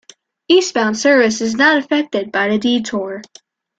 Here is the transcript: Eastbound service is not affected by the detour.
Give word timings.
Eastbound 0.47 0.97
service 0.97 1.41
is 1.41 1.53
not 1.53 1.77
affected 1.77 2.31
by 2.31 2.47
the 2.49 2.57
detour. 2.57 3.21